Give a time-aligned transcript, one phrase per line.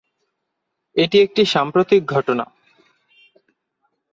[0.95, 2.45] এটি একটি সাম্প্রতিক ঘটনা।